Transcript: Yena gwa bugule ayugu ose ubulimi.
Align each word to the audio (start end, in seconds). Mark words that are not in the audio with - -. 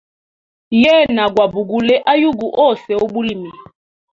Yena 0.83 1.23
gwa 1.33 1.45
bugule 1.53 1.95
ayugu 2.11 2.47
ose 2.67 2.91
ubulimi. 3.05 3.51